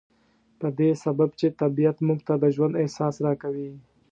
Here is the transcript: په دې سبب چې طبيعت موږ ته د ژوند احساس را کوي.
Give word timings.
په 0.59 0.67
دې 0.79 0.89
سبب 1.03 1.29
چې 1.39 1.47
طبيعت 1.61 1.97
موږ 2.07 2.19
ته 2.27 2.33
د 2.43 2.45
ژوند 2.55 2.73
احساس 2.81 3.15
را 3.25 3.33
کوي. 3.41 3.69